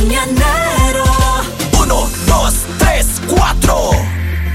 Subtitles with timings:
[0.00, 1.04] mañanero.
[1.80, 3.90] Uno, dos, tres, cuatro.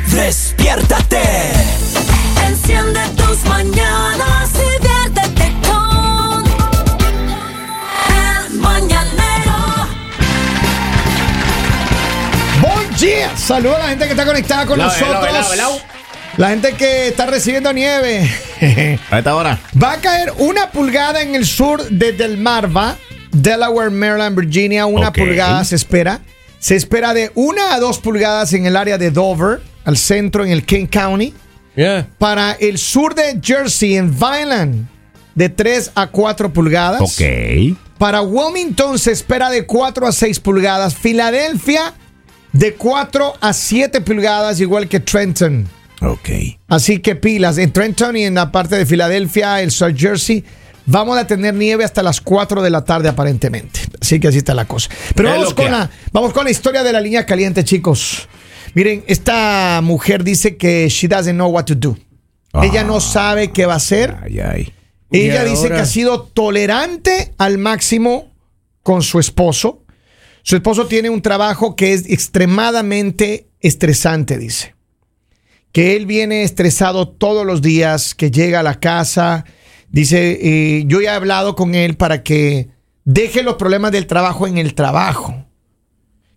[0.08, 1.22] Despiértate.
[2.46, 6.44] Enciende tus mañanas y viértete con
[8.10, 9.88] el mañanero.
[12.62, 13.32] Buen día.
[13.38, 15.82] Saludos a la gente que está conectada con nosotros.
[16.38, 18.30] La gente que está recibiendo nieve.
[19.12, 19.60] A esta hora.
[19.82, 22.96] Va a caer una pulgada en el sur de Delmarva,
[23.32, 24.86] Delaware, Maryland, Virginia.
[24.86, 26.22] Una pulgada se espera.
[26.60, 30.52] Se espera de una a dos pulgadas en el área de Dover, al centro, en
[30.52, 31.34] el King County.
[31.76, 32.08] Yeah.
[32.18, 34.88] Para el sur de Jersey, en Vineland,
[35.36, 37.02] de 3 a 4 pulgadas.
[37.02, 37.78] Ok.
[37.98, 40.96] Para Wilmington se espera de 4 a 6 pulgadas.
[40.96, 41.94] Filadelfia
[42.52, 45.68] de 4 a 7 pulgadas, igual que Trenton.
[46.02, 46.30] Ok.
[46.68, 50.44] Así que pilas, en Trenton y en la parte de Filadelfia, el South Jersey,
[50.86, 53.80] vamos a tener nieve hasta las 4 de la tarde aparentemente.
[54.02, 54.90] Así que así está la cosa.
[55.16, 58.28] Pero Es vamos con, la, vamos con la historia de la línea caliente, chicos.
[58.74, 61.98] Miren, esta mujer dice que she doesn't know what to do.
[62.62, 64.18] Ella no sabe qué va a hacer.
[64.24, 64.74] Ay, ay.
[65.12, 68.32] Ella dice que ha sido tolerante al máximo
[68.84, 69.84] con su esposo.
[70.44, 74.76] Su esposo tiene un trabajo que es extremadamente estresante, dice.
[75.72, 79.46] Que él viene estresado todos los días, que llega a la casa.
[79.92, 82.70] Dice, eh, yo ya he hablado con él para que
[83.04, 85.46] deje los problemas del trabajo en el trabajo.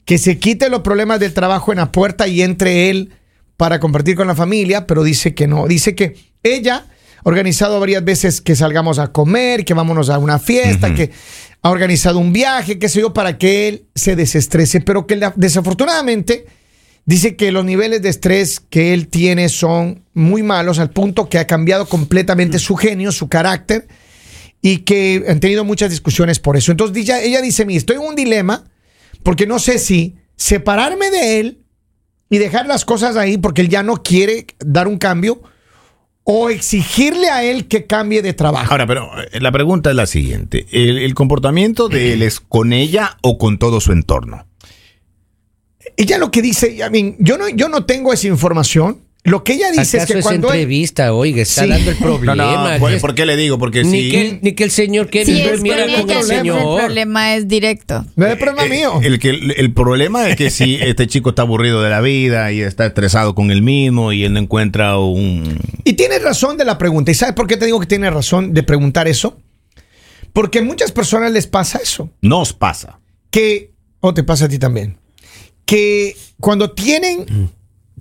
[0.05, 3.13] Que se quite los problemas del trabajo en la puerta y entre él
[3.57, 5.67] para compartir con la familia, pero dice que no.
[5.69, 6.85] Dice que ella
[7.19, 11.11] ha organizado varias veces que salgamos a comer, que vámonos a una fiesta, que
[11.63, 15.33] ha organizado un viaje, qué sé yo, para que él se desestrese, pero que la-
[15.37, 16.45] desafortunadamente
[17.07, 21.39] dice que los niveles de estrés que él tiene son muy malos al punto que
[21.39, 23.87] ha cambiado completamente su genio, su carácter
[24.63, 26.71] y que han tenido muchas discusiones por eso.
[26.71, 28.65] Entonces ella, ella dice, mira, estoy en un dilema
[29.23, 31.59] porque no sé si separarme de él
[32.31, 35.43] y dejar las cosas ahí porque él ya no quiere dar un cambio
[36.23, 38.73] o exigirle a él que cambie de trabajo.
[38.73, 40.67] Ahora, pero eh, la pregunta es la siguiente.
[40.71, 44.47] ¿El, el comportamiento de él es con ella o con todo su entorno?
[45.97, 49.04] ella lo que dice, I mean, yo no, yo no tengo esa información.
[49.27, 51.69] Lo que ella dice es ¿Acaso que es cuando él- entrevista, oiga, está Sí.
[51.71, 52.75] dando el No, problema?
[52.75, 53.59] no, ¿por, que es- por qué le digo?
[53.59, 54.11] Porque ni, si...
[54.11, 56.79] que el, ni que el señor es con durmiera con el entonces el señor.
[56.81, 58.05] problema es directo.
[58.17, 59.01] no es problema mío.
[59.03, 62.61] El, que, el problema es que si este chico está aburrido de la vida y
[62.61, 65.59] está estresado con él mismo y él no encuentra un...
[65.85, 67.11] Y tienes razón de la pregunta.
[67.11, 69.39] ¿Y sabes por qué te digo que tienes razón de preguntar eso?
[70.35, 72.11] Porque a muchas personas les pasa eso.
[72.21, 73.01] Nos pasa.
[73.31, 73.71] Que,
[74.01, 74.99] o te pasa a ti también,
[75.65, 77.51] que cuando tienen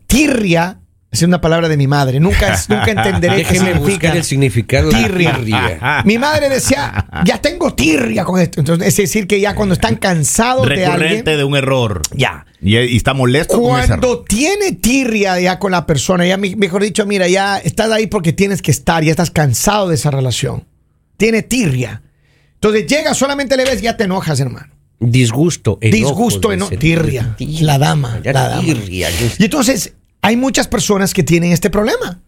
[0.08, 0.80] tirria,
[1.14, 3.80] es una palabra de mi madre, nunca, nunca entenderé qué Déjeme significa.
[3.92, 5.36] buscar el significado de Tirria.
[5.38, 6.02] tirria.
[6.06, 8.60] Mi madre decía, ya tengo tirria con esto.
[8.60, 12.02] Entonces, es decir, que ya cuando están cansados de alguien, Recurrente de un error.
[12.16, 12.46] ya.
[12.62, 13.70] Y, y está molesto con.
[13.86, 18.08] Cuando tiene tirria ya con la persona, ya me- mejor dicho, mira, ya estás ahí
[18.08, 20.64] porque tienes que estar, ya estás cansado de esa relación.
[21.18, 22.02] Tiene tirria.
[22.56, 24.74] Entonces llega, solamente le ves, ya te enojas, hermano.
[25.00, 26.80] Disgusto, enojo, Disgusto, debe eno- ser.
[26.80, 27.36] tirria.
[27.60, 28.62] La dama, la dama.
[28.62, 32.22] tirria, Y entonces hay muchas personas que tienen este problema.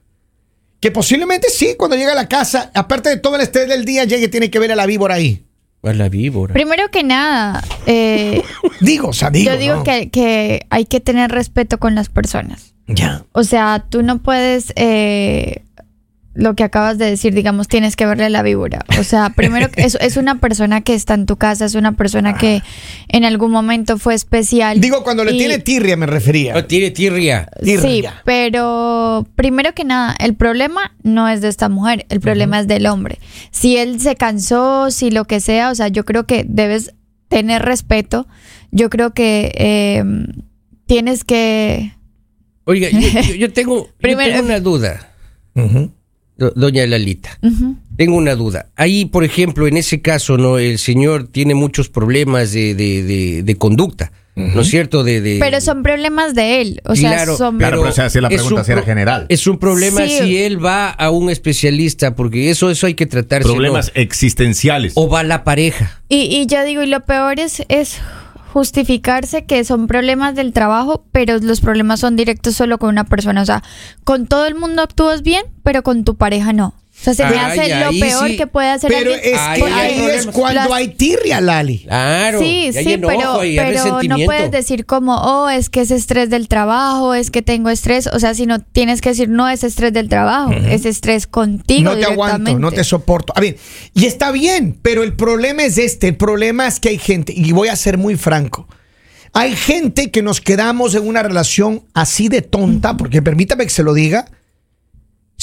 [0.81, 4.03] Que posiblemente sí, cuando llega a la casa, aparte de todo el estrés del día,
[4.03, 5.45] llegue y tiene que ver a la víbora ahí.
[5.81, 6.53] A la víbora.
[6.53, 8.44] Primero que nada, eh,
[8.81, 9.51] Digo, o sea, digo.
[9.51, 9.83] yo digo ¿no?
[9.83, 12.75] que, que hay que tener respeto con las personas.
[12.88, 13.23] Ya.
[13.31, 15.63] O sea, tú no puedes, eh,
[16.35, 18.85] lo que acabas de decir, digamos, tienes que verle la víbora.
[19.00, 22.35] O sea, primero, es, es una persona que está en tu casa, es una persona
[22.38, 22.62] que
[23.07, 24.79] en algún momento fue especial.
[24.81, 26.53] Digo, cuando le Y- tiene tirria me refería.
[26.53, 27.50] No, tiene tirria.
[27.63, 28.22] Sí, tirria.
[28.25, 32.85] pero primero que nada, el problema no es de esta mujer, el problema es del
[32.88, 33.18] hombre.
[33.51, 36.94] Si él se cansó, si lo que sea, o sea, yo creo que debes
[37.29, 38.28] tener respeto.
[38.72, 40.03] Yo creo que eh,
[40.85, 41.94] tienes que...
[42.66, 45.12] Oiga, yo, yo- yo tengo, yo Primero- tengo una duda,
[45.53, 45.91] do-
[46.38, 47.40] doña Lalita.
[47.97, 48.68] Tengo una duda.
[48.75, 50.57] Ahí, por ejemplo, en ese caso, ¿no?
[50.57, 55.06] El señor tiene muchos problemas de, de, de, de conducta, ¿no es cierto?
[55.06, 57.57] De, de- Pero son problemas de él, o sea, Claro, son...
[57.57, 59.25] Claro, pero o sea, si la pregunta un si era general.
[59.30, 60.18] Es un problema Sí.
[60.19, 63.48] si él va a un especialista, porque eso, eso hay que tratarse.
[63.48, 64.92] Problemas existenciales.
[64.95, 66.01] O va la pareja.
[66.10, 67.98] Y, y yo digo, y lo peor es, es
[68.56, 73.42] justificarse que son problemas del trabajo, pero los problemas son directos solo con una persona.
[73.42, 73.63] O sea,
[74.06, 76.74] con todo el mundo actúas bien, pero con tu pareja no.
[76.97, 78.38] O sea, se me Ay, hace lo peor sí.
[78.38, 79.36] que puede hacer Pero alguien.
[79.36, 81.80] es que ahí es cuando Las- hay tirria, Lali.
[81.80, 82.39] Claro.
[82.39, 86.47] Sí, sí, enojo pero, pero no puedes decir como, oh, es que es estrés del
[86.47, 88.07] trabajo, es que tengo estrés.
[88.07, 91.92] O sea, si no tienes que decir, no es estrés del trabajo, es estrés contigo.
[91.92, 93.33] No te aguanto, no te soporto.
[93.36, 93.57] A ver,
[93.94, 96.07] y está bien, pero el problema es este.
[96.07, 98.68] El problema es que hay gente, y voy a ser muy franco.
[99.33, 103.83] Hay gente que nos quedamos en una relación así de tonta, porque permítame que se
[103.83, 104.25] lo diga.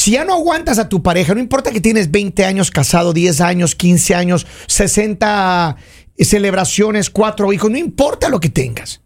[0.02, 3.40] Si ya no aguantas a tu pareja, no importa que tienes 20 años casado, 10
[3.40, 5.76] años, 15 años, 60
[6.18, 9.00] celebraciones, 4 hijos, no importa lo que tengas.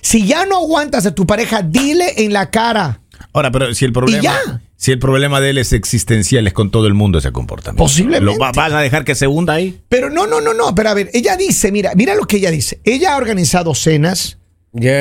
[0.00, 3.02] Si ya no aguantas a tu pareja, dile en la cara.
[3.32, 4.60] Ahora, pero si el problema, ya.
[4.76, 7.82] si el problema de él es existencial, es con todo el mundo ese comportamiento.
[7.84, 8.24] Posiblemente.
[8.24, 9.80] ¿Lo va- ¿Vas a dejar que se hunda ahí?
[9.88, 10.74] Pero no, no, no, no.
[10.74, 12.80] Pero a ver, ella dice, mira, mira lo que ella dice.
[12.82, 14.38] Ella ha organizado cenas,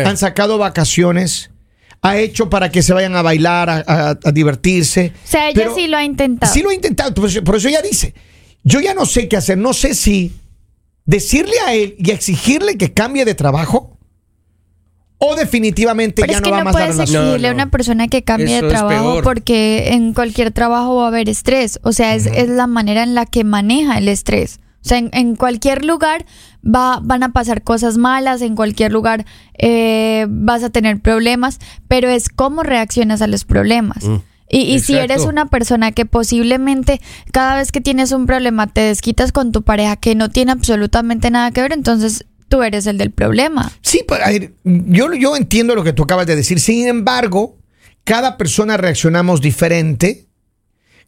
[0.05, 1.49] han sacado vacaciones,
[2.03, 5.13] ha hecho para que se vayan a bailar, a, a- a divertirse.
[5.23, 6.51] O sea, ella Pero sí lo ha intentado.
[6.51, 7.13] Sí lo ha intentado.
[7.13, 8.13] Por eso, por eso ella dice,
[8.63, 9.57] yo ya no sé qué hacer.
[9.57, 10.33] No sé si
[11.05, 13.97] decirle a él y exigirle que cambie de trabajo
[15.23, 17.63] o definitivamente Pero ya es no que va no más puedes exigirle a No, no.
[17.63, 21.79] una persona que cambie Eso de trabajo porque en cualquier trabajo va a haber estrés.
[21.83, 24.59] O sea, es, es la manera en la que maneja el estrés.
[24.83, 26.25] O sea, en, en cualquier lugar
[26.63, 29.25] va, van a pasar cosas malas, en cualquier lugar
[29.57, 34.03] eh, vas a tener problemas, pero es cómo reaccionas a los problemas.
[34.03, 34.15] Mm,
[34.49, 36.99] Y, y si eres una persona que posiblemente
[37.31, 41.29] cada vez que tienes un problema te desquitas con tu pareja que no tiene absolutamente
[41.31, 43.71] nada que ver, entonces tú eres el del problema.
[43.81, 46.59] Sí, pero, a ver, yo, yo entiendo lo que tú acabas de decir.
[46.59, 47.55] Sin embargo,
[48.03, 50.27] cada persona reaccionamos diferente.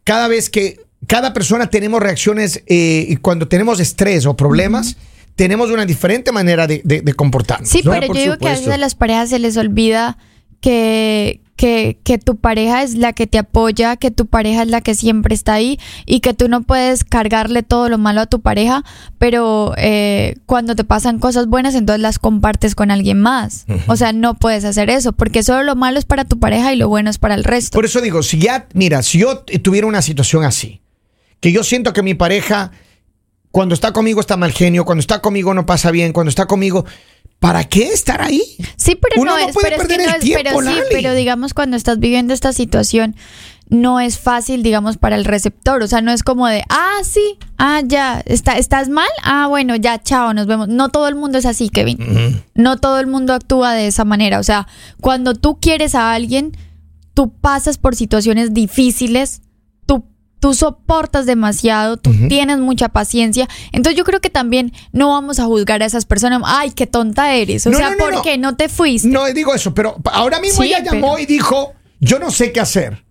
[0.04, 4.96] Cada vez que cada persona tenemos reacciones eh, y cuando tenemos estrés o problemas,
[5.36, 7.68] tenemos una diferente manera de, de- de comportarnos.
[7.68, 7.90] Sí, ¿no?
[7.92, 8.74] pero por yo digo que a veces supuesto.
[8.74, 10.16] a las parejas se les olvida
[10.60, 14.80] que, que, que tu pareja es la que te apoya, que tu pareja es la
[14.80, 18.40] que siempre está ahí y que tú no puedes cargarle todo lo malo a tu
[18.40, 18.82] pareja,
[19.18, 23.66] pero eh, cuando te pasan cosas buenas, entonces las compartes con alguien más.
[23.88, 26.76] O sea, no puedes hacer eso, porque solo lo malo es para tu pareja y
[26.76, 27.76] lo bueno es para el resto.
[27.76, 30.80] Por eso digo, si ya, mira, si yo tuviera una situación así,
[31.44, 32.70] que yo siento que mi pareja,
[33.50, 36.86] cuando está conmigo está mal genio, cuando está conmigo no pasa bien, cuando está conmigo,
[37.38, 38.40] ¿para qué estar ahí?
[38.76, 40.42] Sí, pero Uno no, no es, puede pero es que perder no el es- tiempo,
[40.42, 40.80] pero sí, Lali.
[40.90, 43.14] pero digamos cuando estás viviendo esta situación
[43.68, 47.36] no es fácil, digamos, para el receptor, o sea, no es como de, ah, sí,
[47.58, 50.68] ah, ya, está, estás mal, ah, bueno, ya, chao, nos vemos.
[50.68, 52.42] No todo el mundo es así, Kevin.
[52.54, 54.66] No todo el mundo actúa de esa manera, o sea,
[55.02, 56.56] cuando tú quieres a alguien,
[57.12, 59.42] tú pasas por situaciones difíciles,
[60.44, 63.48] tú soportas demasiado, tú tienes mucha paciencia.
[63.72, 66.42] Entonces yo creo que también no vamos a juzgar a esas personas.
[66.44, 67.66] Ay, qué tonta eres.
[67.66, 68.22] O No, sea, no, no, ¿por no.
[68.22, 69.08] qué no te fuiste?
[69.08, 72.52] No digo eso, pero ahora mismo Sí, ella llamó pero- y dijo, yo no sé
[72.52, 73.02] qué hacer.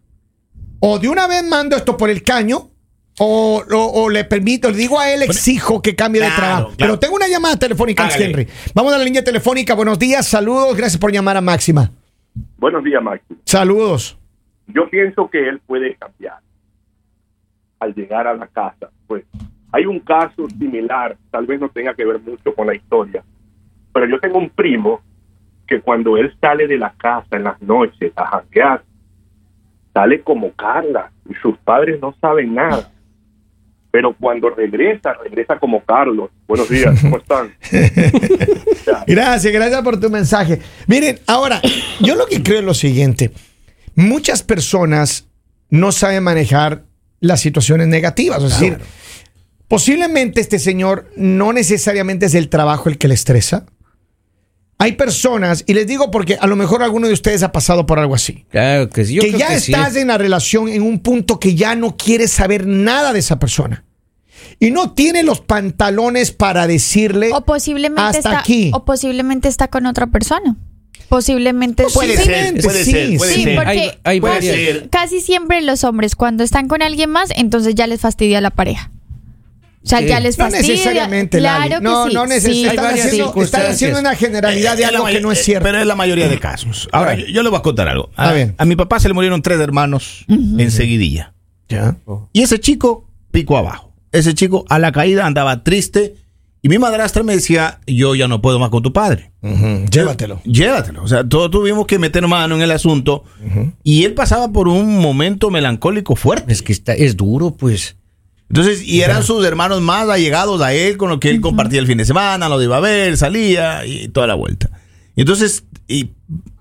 [0.79, 2.69] O de una vez mando esto por el caño,
[3.17, 6.65] o, o- o le permito, le digo a él, exijo que cambie de trabajo.
[6.65, 6.75] claro.
[6.77, 8.07] Pero tengo una llamada telefónica.
[8.15, 8.47] Henry.
[8.75, 9.73] Vamos a la línea telefónica.
[9.73, 11.89] Buenos días, saludos, gracias por llamar a Máxima.
[12.57, 13.33] Buenos días, Maxi.
[13.43, 14.19] Saludos.
[14.67, 16.37] Yo pienso que él puede cambiar
[17.83, 18.89] al llegar a la casa.
[19.07, 19.23] Pues
[19.71, 23.23] hay un caso similar, tal vez no tenga que ver mucho con la historia,
[23.93, 25.01] pero yo tengo un primo
[25.67, 28.83] que cuando él sale de la casa en las noches a janguear,
[29.93, 32.89] sale como Carla y sus padres no saben nada.
[33.91, 36.31] Pero cuando regresa, regresa como Carlos.
[36.47, 37.53] Buenos días, ¿cómo están?
[39.07, 40.59] Gracias, gracias por tu mensaje.
[40.87, 41.61] Miren, ahora,
[41.99, 43.31] yo lo que creo es lo siguiente.
[43.95, 45.29] Muchas personas
[45.69, 46.83] no saben manejar
[47.23, 48.43] las situaciones negativas.
[48.43, 48.77] Es decir,
[49.69, 53.65] posiblemente este señor no necesariamente es el trabajo el que le estresa.
[54.77, 57.97] Hay personas, y les digo porque a lo mejor alguno de ustedes ha pasado por
[57.99, 58.45] algo así.
[58.49, 59.15] Claro que sí.
[59.15, 59.71] Yo que creo ya que sí.
[59.71, 63.39] estás en la relación en un punto que ya no quieres saber nada de esa
[63.39, 63.85] persona.
[64.59, 68.71] Y no tiene los pantalones para decirle O posiblemente hasta está, aquí.
[68.73, 70.57] o posiblemente está con otra persona.
[71.09, 72.23] Posiblemente Puede sí.
[72.23, 73.55] ser, puede Sí, ser, puede Sí, ser.
[73.55, 73.69] porque
[74.03, 78.41] Hay- hay casi, siempre los hombres cuando están con alguien más, entonces ya les fastidia
[78.41, 78.89] la pareja.
[79.85, 80.05] O sea, Sí.
[80.05, 80.71] ya les No fastidia.
[80.71, 81.67] necesariamente, Lali.
[81.67, 82.13] Claro que no, sí.
[82.13, 82.69] no Sí, necesariamente.
[82.69, 83.73] Hay están, haciendo, están circunstancias.
[83.75, 85.65] haciendo una generalidad de Eh, la algo que no es eh, cierto.
[85.65, 86.87] Pero es la mayoría de casos.
[86.93, 88.09] Ahora, yo, yo le voy a contar algo.
[88.15, 88.55] A A, ver.
[88.57, 91.33] a mi papá se le murieron tres hermanos enseguidilla.
[91.69, 91.97] Ya.
[92.31, 93.91] Y ese chico pico abajo.
[94.13, 96.15] Ese chico a la caída andaba triste.
[96.65, 99.31] Y mi madrastra me decía, yo ya no puedo más con tu padre.
[99.91, 100.41] Llévatelo.
[100.45, 101.03] Llévatelo.
[101.03, 103.25] O sea, todos tuvimos que meter mano en el asunto.
[103.83, 106.53] Y él pasaba por un momento melancólico fuerte.
[106.53, 107.97] Es que está, es duro, pues.
[108.49, 111.87] Entonces, y eran sus hermanos más allegados a él, con los que él compartía el
[111.87, 114.69] fin de semana, lo iba a ver, salía y toda la vuelta.
[115.17, 116.11] Y entonces, y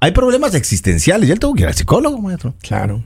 [0.01, 1.29] hay problemas existenciales.
[1.29, 2.55] Y él tuvo que ir al psicólogo, maestro.
[2.61, 3.05] Claro.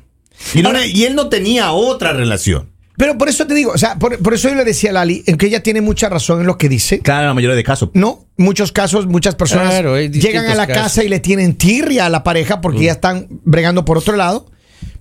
[0.54, 2.70] Y, no- y él no tenía otra relación.
[2.96, 5.22] Pero por eso te digo, o sea, por, por eso yo le decía a Lali,
[5.26, 7.00] en que ella tiene mucha razón en lo que dice.
[7.00, 7.90] Claro, en la mayoría de casos.
[7.92, 10.82] No, muchos casos, muchas personas Claro, llegan a la casos.
[10.82, 14.50] casa y le tienen tirria a la pareja porque ya están bregando por otro lado.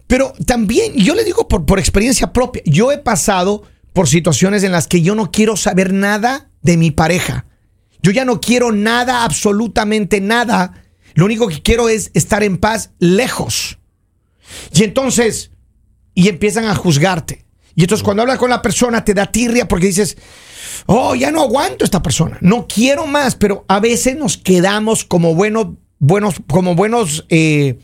[0.07, 4.71] Pero también, yo le digo por, por experiencia propia, yo he pasado por situaciones en
[4.73, 7.45] las que yo no quiero saber nada de mi pareja.
[8.01, 10.83] Yo ya no quiero nada, absolutamente nada.
[11.15, 13.79] Lo único que quiero es estar en paz lejos.
[14.73, 15.51] Y entonces,
[16.13, 17.44] y empiezan a juzgarte.
[17.75, 20.17] Y entonces cuando hablas con la persona te da tirria porque dices,
[20.85, 25.03] oh, ya no aguanto a esta persona, no quiero más, pero a veces nos quedamos
[25.03, 25.67] como buenos,
[25.99, 27.77] buenos, como buenos, eh,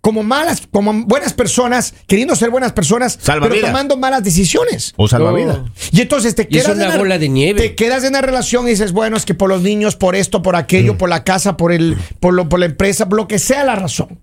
[0.00, 3.70] como malas, como buenas personas, queriendo ser buenas personas, pero Salvavidas.
[3.70, 4.94] tomando malas decisiones.
[4.96, 5.58] O salvavidas.
[5.58, 5.70] No.
[5.92, 7.60] Y entonces te Y es quedas una en la- bola de nieve.
[7.60, 10.42] Te quedas en una relación y dices, bueno, es que por los niños, por esto,
[10.42, 10.58] por Mm.
[10.58, 13.62] aquello, por la casa, por el, por lo, por la empresa, por lo que sea
[13.62, 14.18] la razón.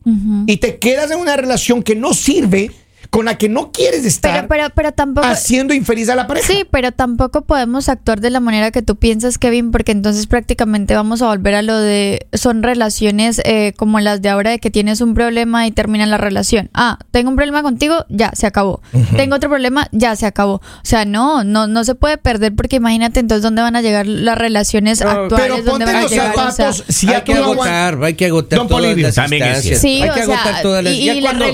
[0.48, 2.72] Y te quedas en una relación que no sirve,
[3.10, 5.26] con la que no quieres estar Pero, pero, pero tampoco.
[5.28, 6.46] haciendo infeliz a la pareja.
[6.48, 10.94] Sí, pero tampoco podemos actuar de la manera que tú piensas, Kevin, porque entonces prácticamente
[10.94, 14.70] vamos a volver a lo de son relaciones eh, como las de ahora de que
[14.70, 16.70] tienes un problema y termina la relación.
[16.76, 18.82] Ah, tengo un problema contigo, ya se acabó.
[19.16, 20.56] Tengo otro problema, ya se acabó.
[20.58, 24.06] O sea, no, no, no se puede perder porque imagínate entonces dónde van a llegar
[24.06, 26.30] las relaciones No, actuales, Pero dónde ponte van a los llegar.
[26.30, 26.84] o sea, zapatos.
[26.90, 29.80] si hay que agotar, hay que agotar todas las También es.
[29.82, 30.94] Sí, hay o que sea, agotar todas las.
[30.94, 31.46] y- y la cuando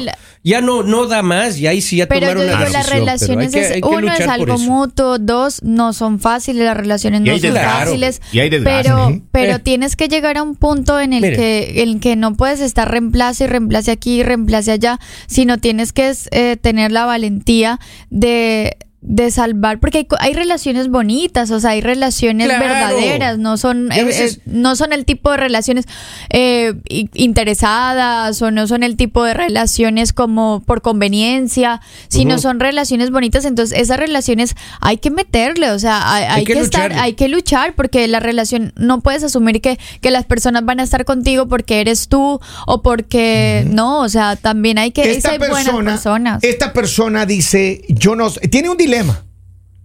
[0.46, 2.72] ya no no da más, y ahí sí ya Pero yo tomaron digo, una las
[2.72, 6.20] decisión, pero relaciones, hay que- es- hay que uno es algo mutuo, dos, no son
[6.20, 8.22] fáciles, las relaciones Y no son fáciles.
[8.32, 9.22] Y hay pero Ujú.
[9.32, 9.60] pero Eh.
[9.60, 11.36] tienes que llegar a un punto en el Mire.
[11.36, 15.58] que en el que no puedes estar reemplace y reemplace aquí y reemplace allá, sino
[15.58, 17.80] tienes que eh, tener la valentía
[18.12, 22.66] de de salvar, porque hay, hay relaciones bonitas, o sea, hay relaciones Claro.
[22.66, 25.86] verdaderas, no son, eh, eh, no son el tipo de relaciones
[26.32, 26.74] eh,
[27.14, 33.46] interesadas o no son el tipo de relaciones como por conveniencia, sino son relaciones bonitas.
[33.46, 37.28] Entonces, esas relaciones hay que meterle, o sea, hay, hay que que, estar, hay que
[37.28, 41.48] luchar porque la relación no puedes asumir que, que las personas van a estar contigo
[41.48, 45.92] porque eres tú o porque no, o sea, también hay que esta ser buenas persona,
[45.92, 46.44] personas.
[46.44, 48.95] esta persona dice, yo no, tiene un dilema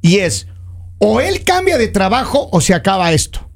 [0.03, 0.47] y es
[0.99, 3.49] o él cambia de trabajo o se acaba esto.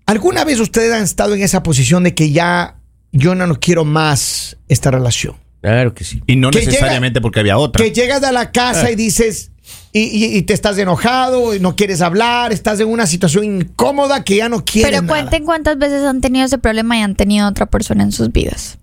[0.06, 2.76] ¿Alguna vez ustedes han estado en esa posición de que ya
[3.12, 5.36] yo no quiero más esta relación?
[5.62, 6.22] Claro que sí.
[6.26, 7.84] Y no Que necesariamente porque había otra.
[7.84, 8.90] Que llegas a la casa Ah.
[8.90, 9.52] y dices,
[9.92, 14.22] y, y- y te estás enojado, y no quieres hablar, estás en una situación incómoda
[14.24, 15.14] que ya no quieres Pero nada.
[15.20, 18.78] cuenten cuántas veces han tenido ese problema y han tenido otra persona en sus vidas.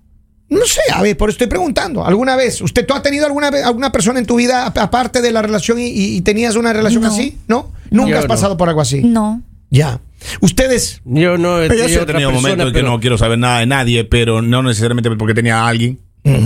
[0.49, 2.05] No sé, a ver, por eso estoy preguntando.
[2.05, 2.61] ¿Alguna vez?
[2.61, 5.41] ¿Usted tú has tenido alguna vez alguna persona en tu vida ap- aparte de la
[5.41, 7.09] relación y, tenías una relación No.
[7.09, 7.37] así?
[7.49, 7.73] ¿No?
[7.91, 8.29] Nunca Yo has no.
[8.29, 9.01] pasado por algo así.
[9.03, 9.41] No.
[9.69, 9.99] Ya.
[10.39, 11.01] Ustedes.
[11.03, 14.05] Yo no he tenido he tenido momentos que pero- no quiero saber nada de nadie,
[14.05, 15.99] pero no necesariamente porque tenía a alguien.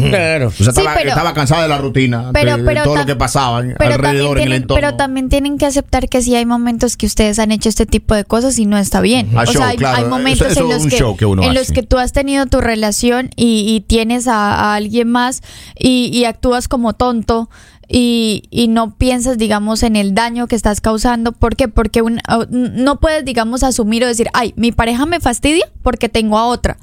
[0.09, 0.47] Claro.
[0.47, 3.15] O sea, Sí, estaba, pero- estaba cansada de la rutina, Pero, de, todo lo que
[3.15, 4.81] pasaba pero alrededor en el tienen, entorno.
[4.87, 8.15] pero también tienen que aceptar que sí hay momentos que ustedes han hecho este tipo
[8.15, 9.29] de cosas y no está bien.
[9.35, 9.97] O show, sea, hay, claro.
[9.97, 12.45] hay momentos Eso- eso en los que que uno en los que tú has tenido
[12.45, 15.41] tu relación y, y tienes a, a alguien más
[15.77, 17.49] y, y actúas como tonto.
[17.93, 21.33] Y, y no piensas, digamos, en el daño que estás causando.
[21.33, 21.67] ¿Por qué?
[21.67, 26.07] Porque un- uh, no puedes, digamos, asumir o decir, ay, mi pareja me fastidia porque
[26.07, 26.77] tengo a otra.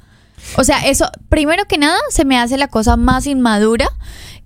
[0.57, 3.87] O sea, eso, primero que nada, se me hace la cosa más inmadura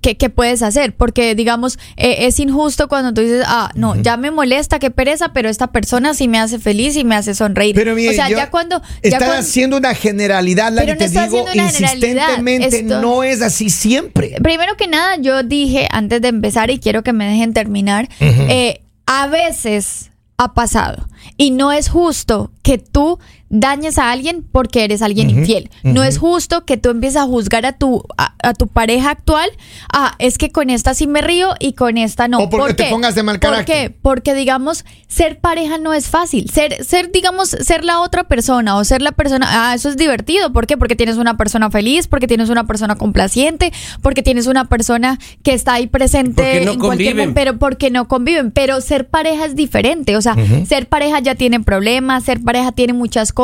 [0.02, 4.18] que, que puedes hacer, porque digamos, eh, es injusto cuando tú dices, ah, no, ya
[4.18, 7.74] me molesta, qué pereza, pero esta persona sí me hace feliz y me hace sonreír.
[7.74, 8.82] Pero mire, o sea, ya cuando...
[9.02, 13.70] ya cuando- haciendo una generalidad, Lali, Pero no te digo insistentemente, esto- no es así
[13.70, 14.36] siempre.
[14.44, 18.82] Primero que nada, yo dije antes de empezar y quiero que me dejen terminar, eh,
[19.06, 21.08] a veces ha pasado
[21.38, 23.20] y no es justo que tú
[23.56, 25.70] dañes a alguien porque eres alguien infiel.
[25.84, 29.48] No es justo que tú empieces a juzgar a tu, a, a tu pareja actual.
[29.94, 32.40] Ah, es que con esta sí me río y con esta no.
[32.40, 32.90] O porque ¿Por te qué?
[32.90, 33.90] pongas de mal ¿Por carácter.
[33.92, 33.96] qué?
[34.02, 36.50] Porque digamos, ser pareja no es fácil.
[36.50, 40.52] Ser, ser, digamos, ser la otra persona o ser la persona, ah, eso es divertido.
[40.52, 40.76] ¿Por qué?
[40.76, 45.54] Porque tienes una persona feliz, porque tienes una persona complaciente, porque tienes una persona que
[45.54, 47.18] está ahí presente Porque no en cualquier conviven.
[47.18, 48.50] momento, pero porque no conviven.
[48.52, 50.18] Pero ser pareja es diferente.
[50.18, 50.36] O sea,
[50.68, 53.43] ser pareja ya tiene problemas, ser pareja tiene muchas cosas,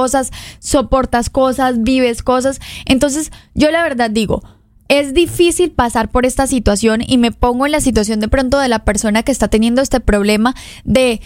[0.60, 2.60] soportas cosas, vives cosas.
[2.86, 4.44] Entonces, yo la verdad digo,
[4.90, 8.68] es difícil pasar por esta situación y me pongo en la situación de pronto de
[8.68, 11.22] la persona que está teniendo este problema de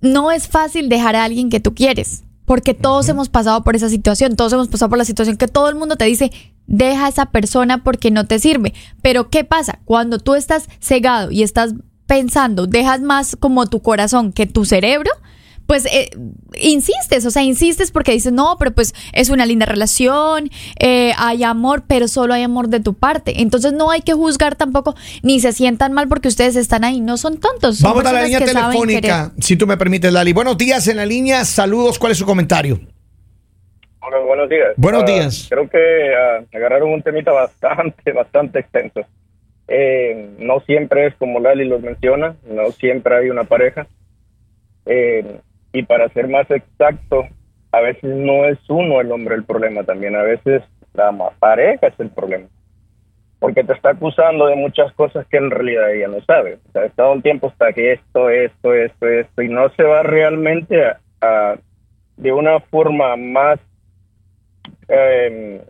[0.00, 2.24] no es fácil dejar a alguien que tú quieres.
[2.44, 5.68] Porque todos hemos pasado por esa situación, todos hemos pasado por la situación que todo
[5.68, 6.32] el mundo te dice,
[6.66, 8.74] deja a esa persona porque no te sirve.
[9.00, 9.78] Pero ¿qué pasa?
[9.84, 11.74] Cuando tú estás cegado y estás
[12.06, 15.10] pensando, dejas más como tu corazón que tu cerebro,
[15.72, 16.10] pues eh,
[16.60, 21.44] insistes, o sea, insistes porque dices, no, pero pues es una linda relación, eh, hay
[21.44, 23.40] amor, pero solo hay amor de tu parte.
[23.40, 27.16] Entonces no hay que juzgar tampoco, ni se sientan mal porque ustedes están ahí, no
[27.16, 27.78] son tontos.
[27.78, 30.34] son Vamos a la línea telefónica, si tú me permites, Lali.
[30.34, 31.42] Buenos días en la línea.
[31.46, 31.98] Saludos.
[31.98, 32.78] ¿Cuál es su comentario?
[34.00, 34.74] Hola, buenos días.
[34.76, 35.46] Buenos Ah, días.
[35.48, 35.78] Creo que
[36.14, 39.00] ah, agarraron un temita bastante, bastante extenso.
[39.68, 43.86] Eh, no siempre es como Lali los menciona, no siempre hay una pareja.
[44.84, 45.40] Eh,
[45.72, 47.26] y para ser más exacto,
[47.72, 50.62] a veces no es uno el hombre el problema también, a veces
[50.94, 52.46] la pareja es el problema.
[53.38, 56.58] Porque te está acusando de muchas cosas que en realidad ella no sabe.
[56.68, 59.82] O sea, está todo el tiempo hasta que esto, esto, esto, esto, y no se
[59.82, 60.80] va realmente
[61.20, 61.56] a
[62.16, 63.58] de una forma más
[64.88, 65.60] eh,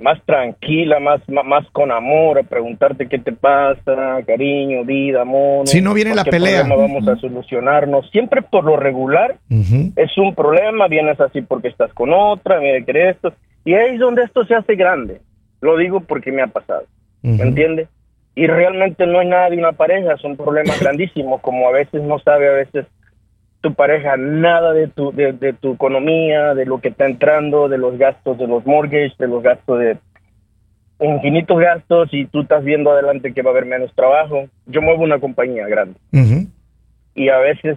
[0.00, 5.66] más tranquila, más, más con amor, a preguntarte qué te pasa, cariño, vida, amor.
[5.66, 6.64] Si no viene la pelea.
[6.64, 8.10] Vamos a solucionarnos.
[8.10, 9.92] Siempre por lo regular Ujú.
[9.96, 13.32] es un problema, vienes así porque estás con otra, mira que esto.
[13.64, 15.20] Y ahí es donde esto se hace grande.
[15.60, 16.84] Lo digo porque me ha pasado.
[17.22, 17.42] ¿Me Ujú.
[17.42, 17.88] entiendes?
[18.34, 22.18] Y realmente no hay nada de una pareja, son problemas grandísimos, como a veces no
[22.18, 22.86] sabe a veces
[23.68, 27.78] tu pareja nada de tu, de, de tu economía, de lo que está entrando, de
[27.78, 29.96] los gastos de los mortgages, de los gastos de
[31.00, 34.46] infinitos gastos y tú estás viendo adelante que va a haber menos trabajo.
[34.66, 36.46] Yo muevo una compañía grande Ujú.
[37.14, 37.76] y a veces,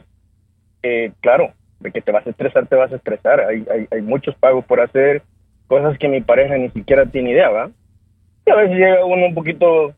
[0.84, 3.39] eh, claro, de que te vas a estresar, te vas a estresar.
[3.41, 5.24] Hay, hay, hay muchos pagos por hacer,
[5.67, 7.72] cosas que mi pareja ni siquiera tiene idea, ¿va?
[8.46, 9.93] Y a veces llega uno un poquito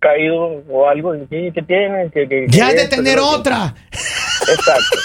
[0.00, 2.10] caído o algo, y dice, ¿qué tienes?
[2.10, 3.74] ¿Qué, qué- Ya qué de tener ¿Qué lo que-?" otra.
[4.48, 4.98] Exacto.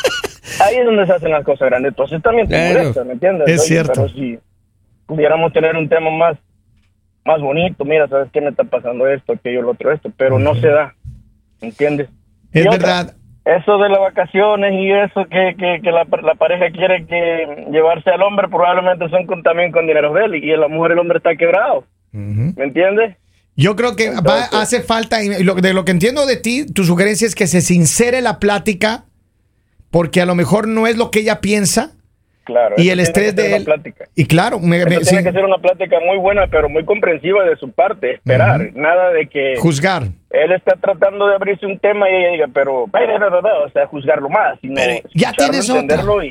[0.63, 1.89] Ahí es donde se hacen las cosas grandes.
[1.91, 2.79] Entonces también te Claro.
[2.79, 3.47] molesta, ¿me entiendes?
[3.49, 3.93] Es cierto.
[3.93, 4.39] Pero si
[5.05, 6.37] pudiéramos tener un tema más,
[7.25, 10.11] más bonito, mira, ¿sabes qué me está pasando esto, aquello, lo otro, esto?
[10.17, 10.95] Pero no se da,
[11.61, 12.09] ¿me entiendes?
[12.53, 13.13] Es Y otra, verdad.
[13.45, 18.09] Eso de las vacaciones y eso que, que, que la, la pareja quiere que llevarse
[18.09, 21.17] al hombre probablemente son con, también con dinero de él y la mujer el hombre
[21.19, 21.85] está quebrado.
[22.11, 23.15] ¿me entiendes?
[23.55, 26.83] Yo creo que va- hace falta, y lo- de lo que entiendo de ti, tu
[26.83, 29.05] sugerencia es que se sincere la plática,
[29.91, 31.91] porque a lo mejor no es lo que ella piensa,
[32.45, 32.75] Claro.
[32.77, 33.65] y el estrés de él.
[33.65, 34.05] plática.
[34.15, 37.71] Y claro, me- tiene que ser una plática muy buena, pero muy comprensiva de su
[37.71, 40.03] parte, esperar, nada de que juzgar.
[40.29, 44.57] él está tratando de abrirse un tema y ella diga, pero, o sea, juzgarlo más,
[44.61, 45.81] sino Pero ya tienes otra.
[45.81, 46.23] entenderlo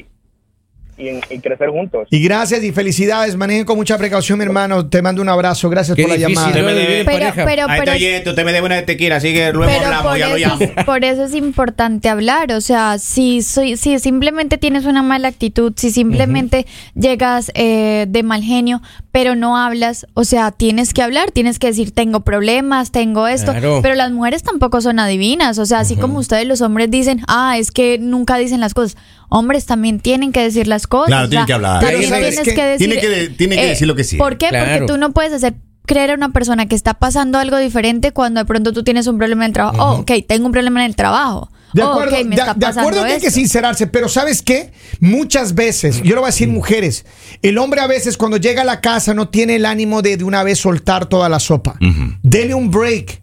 [0.98, 2.08] y, crecer juntos.
[2.10, 3.36] Y gracias y felicidades.
[3.36, 4.86] Manejen con mucha precaución, mi hermano.
[4.88, 5.68] Te mando un abrazo.
[5.68, 6.62] Gracias Qué por la difícil, llamada.
[6.62, 9.52] me debe- Pero, pero, Ahí pero, está usted me debe una de tequila, así que
[9.52, 10.62] luego pero hablamos, por, ya lo eso llamo.
[10.76, 12.52] es, por eso es importante hablar.
[12.52, 18.22] O sea, si, soy, si simplemente tienes una mala actitud, si simplemente llegas eh, de
[18.22, 18.80] mal genio,
[19.12, 23.52] pero no hablas, o sea, tienes que hablar, tienes que decir, tengo problemas, tengo esto.
[23.52, 23.80] Claro.
[23.82, 25.58] Pero las mujeres tampoco son adivinas.
[25.58, 28.96] O sea, así como ustedes los hombres dicen, ah, es que nunca dicen las cosas.
[29.28, 31.08] Hombres también tienen que decir las cosas.
[31.08, 31.80] Claro, tienen que hablar.
[31.80, 32.88] También Pero ¿sabes tienes que decir.
[32.88, 34.16] Tiene que- tiene que decir lo que sí.
[34.16, 34.48] ¿Por qué?
[34.48, 34.78] Claro.
[34.78, 35.54] Porque tú no puedes hacer
[35.86, 39.18] creer a una persona que está pasando algo diferente cuando de pronto tú tienes un
[39.18, 39.76] problema en el trabajo.
[39.78, 41.50] Oh, ok, tengo un problema en el trabajo.
[41.72, 44.40] De Oh, acuerdo, me de- está de pasando acuerdo que hay que sincerarse, pero ¿sabes
[44.42, 44.72] qué?
[45.00, 47.04] Muchas veces, yo lo voy a decir mujeres,
[47.42, 50.24] el hombre a veces cuando llega a la casa no tiene el ánimo de de
[50.24, 51.76] una vez soltar toda la sopa.
[52.22, 53.22] Dele un break.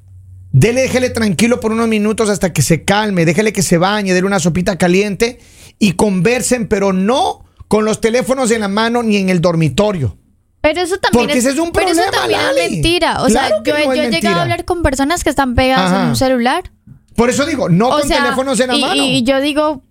[0.54, 4.28] Dele, déjele tranquilo por unos minutos hasta que se calme, déjele que se bañe, dele
[4.28, 5.40] una sopita caliente
[5.80, 10.16] y conversen, pero no con los teléfonos en la mano ni en el dormitorio.
[10.62, 13.24] Pero eso también Porque es, ese es un pero eso es mentira.
[13.24, 15.92] O Claro sea, yo, no yo he llegado a hablar con personas que están pegadas
[15.92, 16.04] Ajá.
[16.04, 16.72] en un celular.
[17.16, 18.96] Por eso digo, no o con sea, teléfonos en la y, mano.
[19.04, 19.84] y yo digo,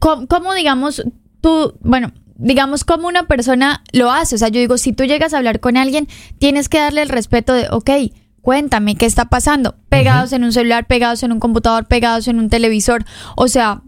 [0.00, 1.02] ¿cómo, cómo, digamos
[1.40, 4.34] tú, bueno, digamos cómo una persona lo hace?
[4.34, 7.08] O sea, yo digo, si tú llegas a hablar con alguien, tienes que darle el
[7.08, 7.90] respeto de, ok,
[8.48, 9.74] cuéntame qué está pasando.
[9.90, 13.04] Pegados en un celular, pegados en un computador, pegados en un televisor.
[13.36, 13.82] O sea,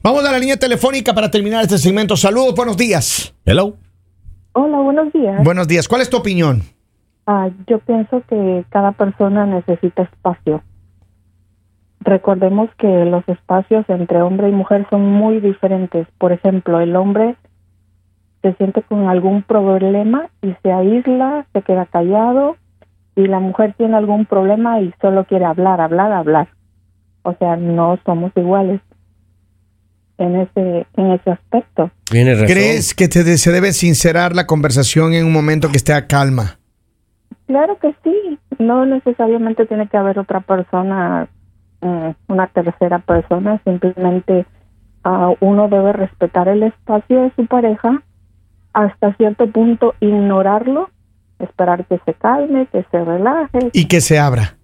[0.00, 2.16] Vamos a la línea telefónica para terminar este segmento.
[2.16, 3.34] Saludos, buenos días.
[3.44, 3.74] Hello.
[4.52, 5.42] Hola, buenos días.
[5.42, 5.88] Buenos días.
[5.88, 6.62] ¿Cuál es tu opinión?
[7.26, 10.62] Ah, yo pienso que cada persona necesita espacio.
[11.98, 16.06] Recordemos que los espacios entre hombre y mujer son muy diferentes.
[16.18, 17.34] Por ejemplo, el hombre
[18.42, 22.56] se siente con algún problema y se aísla, se queda callado,
[23.16, 26.48] y la mujer tiene algún problema y solo quiere hablar, hablar, hablar.
[27.22, 28.80] O sea, no somos iguales
[30.18, 31.90] en ese en ese aspecto.
[32.10, 32.46] Razón.
[32.46, 36.58] ¿Crees que te- se debe sincerar la conversación en un momento que esté a calma?
[37.46, 41.28] Claro que sí, no necesariamente tiene que haber otra persona,
[41.80, 44.46] mm, una tercera persona, simplemente
[45.04, 48.02] ah, uno debe respetar el espacio de su pareja,
[48.72, 50.90] hasta cierto punto ignorarlo,
[51.38, 53.70] esperar que se calme, que se relaje.
[53.72, 54.56] Y que se abra.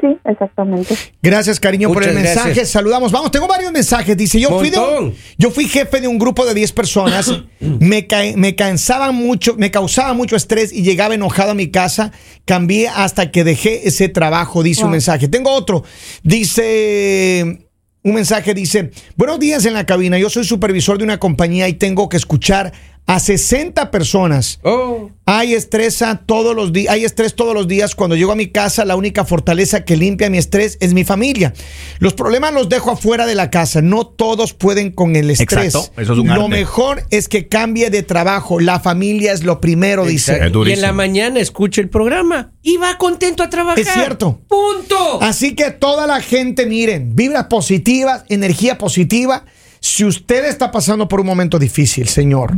[0.00, 0.92] Sí, exactamente.
[1.22, 2.46] Gracias, cariño, por el mensaje.
[2.48, 2.70] gracias.
[2.70, 3.12] Saludamos.
[3.12, 4.16] Vamos, tengo varios mensajes.
[4.16, 7.32] Dice, yo fui, de un- yo fui jefe de un grupo de 10 personas.
[7.60, 12.10] me, ca- me cansaba mucho, me causaba mucho estrés y llegaba enojado a mi casa.
[12.44, 15.28] Cambié hasta que dejé ese trabajo, dice un mensaje.
[15.28, 15.84] Tengo otro.
[16.24, 17.64] Dice...
[18.04, 21.74] Un mensaje dice, buenos días en la cabina, yo soy supervisor de una compañía y
[21.74, 22.72] tengo que escuchar
[23.06, 24.60] a 60 personas.
[24.62, 27.94] Oh, Hay estrés a todos los días, hay estrés todos los días.
[27.94, 31.52] Cuando llego a mi casa, la única fortaleza que limpia mi estrés es mi familia.
[31.98, 33.82] Los problemas los dejo afuera de la casa.
[33.82, 35.74] No todos pueden con el estrés.
[35.74, 36.48] Exacto, eso es un lo arte.
[36.48, 38.58] mejor es que cambie de trabajo.
[38.58, 40.40] La familia es lo primero, dice.
[40.64, 43.80] y en la mañana escucha el programa y va contento a trabajar.
[43.80, 44.40] Es cierto.
[44.48, 45.20] Punto.
[45.20, 49.44] Así que toda la gente, miren, vibras positivas, energía positiva.
[49.80, 52.56] Si usted está pasando por un momento difícil, señor,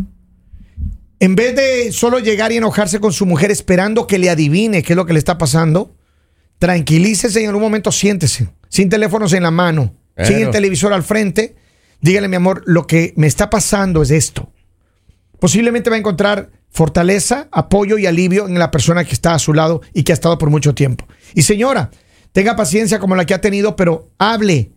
[1.21, 4.95] en vez de solo llegar y enojarse con su mujer esperando que le adivine qué
[4.95, 5.95] es lo que le está pasando,
[6.59, 11.03] tranquilícese y en un momento siéntese, sin teléfonos en la mano, sin el televisor al
[11.03, 11.57] frente.
[12.01, 14.51] Dígale, mi amor, lo que me está pasando es esto.
[15.39, 19.53] Posiblemente va a encontrar fortaleza, apoyo y alivio en la persona que está a su
[19.53, 21.07] lado y que ha estado por mucho tiempo.
[21.35, 21.91] Y señora,
[22.33, 24.73] tenga paciencia como la que ha tenido, pero hable.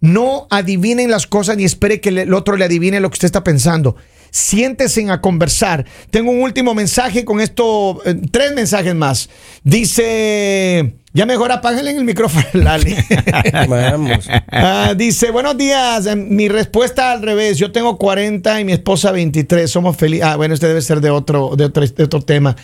[0.00, 3.42] No adivinen las cosas ni espere que el otro le adivine lo que usted está
[3.42, 3.96] pensando.
[4.38, 5.84] Siéntese a conversar.
[6.10, 9.28] Tengo un último mensaje con esto, eh, tres mensajes más.
[9.64, 12.94] Dice, ya mejor apáguenle el micrófono, Lali.
[13.68, 14.28] Vamos.
[14.52, 16.06] Ah, dice, buenos días.
[16.06, 17.58] Eh, Mi respuesta al revés.
[17.58, 19.68] Yo tengo 40 y mi esposa 23.
[19.68, 20.26] Somos felices.
[20.26, 22.54] Ah, bueno, este debe ser de otro, de otro, de otro tema.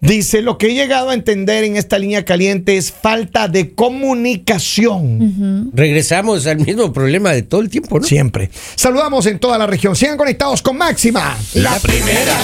[0.00, 5.72] Dice, lo que he llegado a entender en esta línea caliente es falta de comunicación.
[5.74, 8.06] Regresamos al mismo problema de todo el tiempo, ¿no?
[8.06, 8.48] Siempre.
[8.76, 9.96] Saludamos en toda la región.
[9.96, 11.36] Sigan conectados con Máxima.
[11.54, 12.36] La primera.